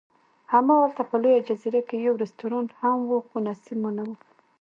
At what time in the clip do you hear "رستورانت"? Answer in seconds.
2.23-2.69